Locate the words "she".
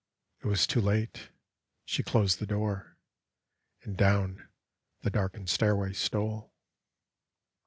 1.85-2.01